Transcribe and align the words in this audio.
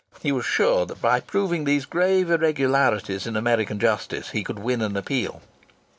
He 0.23 0.31
was 0.31 0.45
sure 0.45 0.87
that 0.87 0.99
by 0.99 1.19
proving 1.19 1.63
these 1.63 1.85
grave 1.85 2.31
irregularities 2.31 3.27
in 3.27 3.35
American 3.35 3.77
justice 3.77 4.31
he 4.31 4.43
could 4.43 4.57
win 4.57 4.81
an 4.81 4.97
appeal. 4.97 5.43